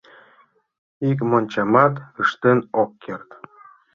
Ик 1.09 1.19
мончамат 1.29 1.93
ыштен 2.21 2.59
от 2.81 2.91
керт. 3.03 3.29